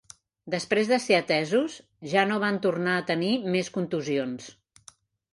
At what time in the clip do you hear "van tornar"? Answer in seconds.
2.43-2.95